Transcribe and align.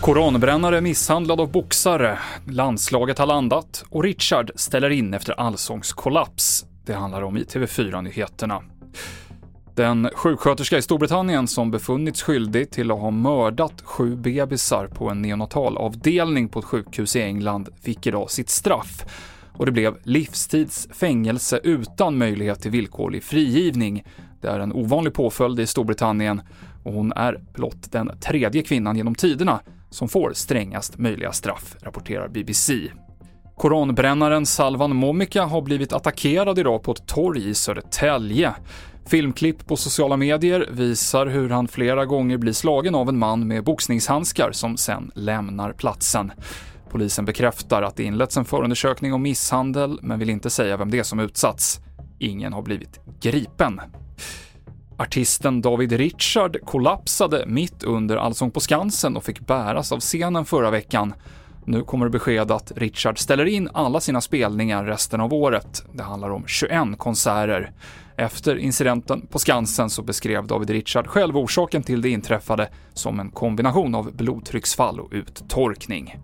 Koranbrännare 0.00 0.80
misshandlad 0.80 1.40
av 1.40 1.52
boxare, 1.52 2.18
landslaget 2.44 3.18
har 3.18 3.26
landat 3.26 3.84
och 3.88 4.02
Richard 4.04 4.50
ställer 4.54 4.90
in 4.90 5.14
efter 5.14 5.32
allsångskollaps. 5.32 6.64
Det 6.86 6.94
handlar 6.94 7.22
om 7.22 7.36
i 7.36 7.42
TV4-nyheterna. 7.42 8.62
Den 9.74 10.10
sjuksköterska 10.14 10.78
i 10.78 10.82
Storbritannien 10.82 11.48
som 11.48 11.70
befunnits 11.70 12.22
skyldig 12.22 12.70
till 12.70 12.90
att 12.90 13.00
ha 13.00 13.10
mördat 13.10 13.82
sju 13.84 14.16
bebisar 14.16 14.86
på 14.86 15.10
en 15.10 15.22
neonatalavdelning 15.22 16.48
på 16.48 16.58
ett 16.58 16.64
sjukhus 16.64 17.16
i 17.16 17.22
England 17.22 17.68
fick 17.82 18.06
idag 18.06 18.30
sitt 18.30 18.50
straff 18.50 19.04
och 19.58 19.66
det 19.66 19.72
blev 19.72 19.96
livstids 20.02 20.88
fängelse 20.92 21.60
utan 21.62 22.18
möjlighet 22.18 22.62
till 22.62 22.70
villkorlig 22.70 23.22
frigivning. 23.22 24.04
Det 24.40 24.48
är 24.48 24.60
en 24.60 24.72
ovanlig 24.72 25.14
påföljd 25.14 25.60
i 25.60 25.66
Storbritannien 25.66 26.40
och 26.84 26.92
hon 26.92 27.12
är 27.12 27.40
blott 27.54 27.92
den 27.92 28.10
tredje 28.20 28.62
kvinnan 28.62 28.96
genom 28.96 29.14
tiderna 29.14 29.60
som 29.90 30.08
får 30.08 30.32
strängast 30.34 30.98
möjliga 30.98 31.32
straff, 31.32 31.76
rapporterar 31.82 32.28
BBC. 32.28 32.74
Koranbrännaren 33.56 34.46
Salvan 34.46 34.96
Momika 34.96 35.44
har 35.44 35.62
blivit 35.62 35.92
attackerad 35.92 36.58
idag 36.58 36.82
på 36.82 36.92
ett 36.92 37.06
torg 37.06 37.48
i 37.48 37.54
Södertälje. 37.54 38.54
Filmklipp 39.06 39.66
på 39.66 39.76
sociala 39.76 40.16
medier 40.16 40.68
visar 40.70 41.26
hur 41.26 41.50
han 41.50 41.68
flera 41.68 42.06
gånger 42.06 42.36
blir 42.36 42.52
slagen 42.52 42.94
av 42.94 43.08
en 43.08 43.18
man 43.18 43.48
med 43.48 43.64
boxningshandskar 43.64 44.52
som 44.52 44.76
sen 44.76 45.10
lämnar 45.14 45.72
platsen. 45.72 46.32
Polisen 46.90 47.24
bekräftar 47.24 47.82
att 47.82 47.96
det 47.96 48.04
inletts 48.04 48.36
en 48.36 48.44
förundersökning 48.44 49.14
om 49.14 49.22
misshandel, 49.22 49.98
men 50.02 50.18
vill 50.18 50.30
inte 50.30 50.50
säga 50.50 50.76
vem 50.76 50.90
det 50.90 50.98
är 50.98 51.02
som 51.02 51.20
utsatts. 51.20 51.80
Ingen 52.18 52.52
har 52.52 52.62
blivit 52.62 53.00
gripen. 53.20 53.80
Artisten 54.98 55.60
David 55.60 55.92
Richard 55.92 56.56
kollapsade 56.64 57.44
mitt 57.46 57.82
under 57.82 58.16
Allsång 58.16 58.50
på 58.50 58.60
Skansen 58.60 59.16
och 59.16 59.24
fick 59.24 59.40
bäras 59.40 59.92
av 59.92 60.00
scenen 60.00 60.44
förra 60.44 60.70
veckan. 60.70 61.14
Nu 61.64 61.82
kommer 61.82 62.08
besked 62.08 62.50
att 62.50 62.72
Richard 62.76 63.18
ställer 63.18 63.44
in 63.44 63.68
alla 63.72 64.00
sina 64.00 64.20
spelningar 64.20 64.84
resten 64.84 65.20
av 65.20 65.34
året. 65.34 65.84
Det 65.92 66.02
handlar 66.02 66.30
om 66.30 66.44
21 66.46 66.98
konserter. 66.98 67.72
Efter 68.16 68.56
incidenten 68.56 69.26
på 69.26 69.38
Skansen 69.38 69.90
så 69.90 70.02
beskrev 70.02 70.46
David 70.46 70.70
Richard 70.70 71.06
själv 71.06 71.36
orsaken 71.36 71.82
till 71.82 72.02
det 72.02 72.08
inträffade 72.08 72.68
som 72.94 73.20
en 73.20 73.30
kombination 73.30 73.94
av 73.94 74.16
blodtrycksfall 74.16 75.00
och 75.00 75.08
uttorkning. 75.12 76.16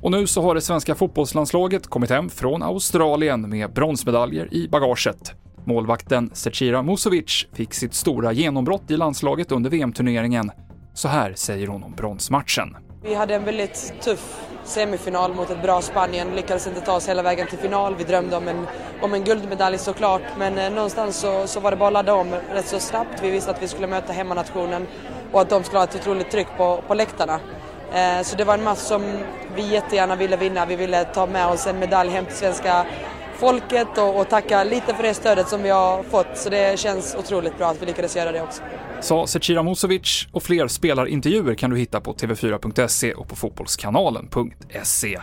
Och 0.00 0.10
nu 0.10 0.26
så 0.26 0.42
har 0.42 0.54
det 0.54 0.60
svenska 0.60 0.94
fotbollslandslaget 0.94 1.86
kommit 1.86 2.10
hem 2.10 2.30
från 2.30 2.62
Australien 2.62 3.50
med 3.50 3.72
bronsmedaljer 3.72 4.54
i 4.54 4.68
bagaget. 4.68 5.41
Målvakten 5.64 6.30
Zecira 6.32 6.82
Musovic 6.82 7.46
fick 7.52 7.74
sitt 7.74 7.94
stora 7.94 8.32
genombrott 8.32 8.90
i 8.90 8.96
landslaget 8.96 9.52
under 9.52 9.70
VM-turneringen. 9.70 10.50
Så 10.94 11.08
här 11.08 11.34
säger 11.36 11.66
hon 11.66 11.82
om 11.82 11.92
bronsmatchen. 11.92 12.76
Vi 13.02 13.14
hade 13.14 13.34
en 13.34 13.44
väldigt 13.44 13.94
tuff 14.00 14.48
semifinal 14.64 15.34
mot 15.34 15.50
ett 15.50 15.62
bra 15.62 15.82
Spanien, 15.82 16.36
lyckades 16.36 16.66
inte 16.66 16.80
ta 16.80 16.92
oss 16.92 17.08
hela 17.08 17.22
vägen 17.22 17.46
till 17.46 17.58
final. 17.58 17.94
Vi 17.96 18.04
drömde 18.04 18.36
om 18.36 18.48
en, 18.48 18.66
om 19.00 19.14
en 19.14 19.24
guldmedalj 19.24 19.78
såklart, 19.78 20.22
men 20.38 20.58
eh, 20.58 20.70
någonstans 20.72 21.16
så, 21.16 21.46
så 21.46 21.60
var 21.60 21.70
det 21.70 21.76
bara 21.76 21.86
att 21.86 21.92
ladda 21.92 22.14
om 22.14 22.34
rätt 22.54 22.66
så 22.66 22.78
snabbt. 22.78 23.22
Vi 23.22 23.30
visste 23.30 23.50
att 23.50 23.62
vi 23.62 23.68
skulle 23.68 23.86
möta 23.86 24.12
hemmanationen 24.12 24.86
och 25.32 25.40
att 25.40 25.50
de 25.50 25.64
skulle 25.64 25.78
ha 25.78 25.84
ett 25.84 25.94
otroligt 25.94 26.30
tryck 26.30 26.48
på, 26.56 26.82
på 26.88 26.94
läktarna. 26.94 27.40
Eh, 27.94 28.22
så 28.22 28.36
det 28.36 28.44
var 28.44 28.54
en 28.54 28.64
match 28.64 28.78
som 28.78 29.02
vi 29.56 29.72
jättegärna 29.72 30.16
ville 30.16 30.36
vinna. 30.36 30.66
Vi 30.66 30.76
ville 30.76 31.04
ta 31.04 31.26
med 31.26 31.46
oss 31.46 31.66
en 31.66 31.78
medalj 31.78 32.10
hem 32.10 32.24
till 32.24 32.36
svenska 32.36 32.86
folket 33.42 33.98
och, 33.98 34.20
och 34.20 34.28
tacka 34.28 34.64
lite 34.64 34.94
för 34.94 35.02
det 35.02 35.14
stödet 35.14 35.48
som 35.48 35.62
vi 35.62 35.70
har 35.70 36.02
fått. 36.02 36.26
Så 36.34 36.50
det 36.50 36.78
känns 36.78 37.14
otroligt 37.14 37.58
bra 37.58 37.66
att 37.70 37.82
vi 37.82 37.86
lyckades 37.86 38.16
göra 38.16 38.32
det 38.32 38.42
också. 38.42 38.62
Sa 39.00 39.26
Zecira 39.26 39.62
Musovic 39.62 40.26
och 40.32 40.42
fler 40.42 40.68
spelarintervjuer 40.68 41.54
kan 41.54 41.70
du 41.70 41.78
hitta 41.78 42.00
på 42.00 42.14
tv4.se 42.14 43.14
och 43.14 43.28
på 43.28 43.36
fotbollskanalen.se. 43.36 45.20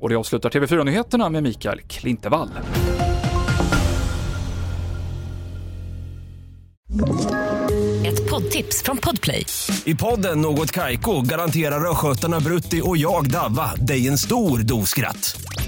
Och 0.00 0.08
det 0.08 0.16
avslutar 0.16 0.50
TV4-nyheterna 0.50 1.30
med 1.30 1.42
Mikael 1.42 1.80
Klintevall. 1.80 2.48
Ett 8.06 8.30
poddtips 8.30 8.82
från 8.82 8.96
Podplay. 8.96 9.46
I 9.84 9.94
podden 9.94 10.40
Något 10.40 10.72
Kaiko 10.72 11.20
garanterar 11.22 11.90
östgötarna 11.90 12.40
Brutti 12.40 12.80
och 12.84 12.96
jag, 12.96 13.30
Davva, 13.30 13.74
dig 13.74 14.08
en 14.08 14.18
stor 14.18 14.58
dos 14.58 14.88
skratt. 14.88 15.40